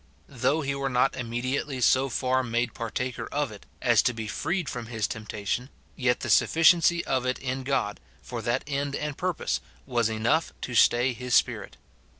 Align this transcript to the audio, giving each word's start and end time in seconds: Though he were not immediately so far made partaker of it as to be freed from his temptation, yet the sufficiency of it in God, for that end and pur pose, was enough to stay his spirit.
Though 0.29 0.61
he 0.61 0.73
were 0.73 0.89
not 0.89 1.15
immediately 1.15 1.79
so 1.79 2.09
far 2.09 2.41
made 2.41 2.73
partaker 2.73 3.27
of 3.31 3.51
it 3.51 3.67
as 3.83 4.01
to 4.01 4.13
be 4.15 4.27
freed 4.27 4.67
from 4.67 4.87
his 4.87 5.05
temptation, 5.05 5.69
yet 5.95 6.21
the 6.21 6.29
sufficiency 6.31 7.05
of 7.05 7.23
it 7.23 7.37
in 7.37 7.61
God, 7.61 7.99
for 8.23 8.41
that 8.41 8.63
end 8.65 8.95
and 8.95 9.15
pur 9.15 9.33
pose, 9.35 9.59
was 9.85 10.09
enough 10.09 10.53
to 10.61 10.73
stay 10.73 11.13
his 11.13 11.35
spirit. 11.35 11.77